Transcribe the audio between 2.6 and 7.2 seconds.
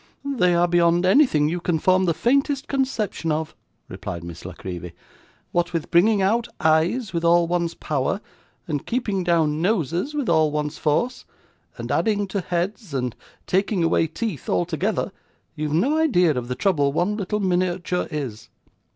conception of,' replied Miss La Creevy. 'What with bringing out eyes